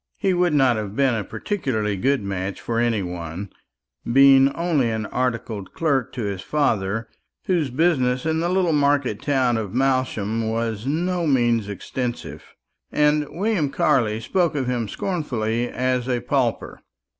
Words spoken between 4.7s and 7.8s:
an articled clerk to his father, whose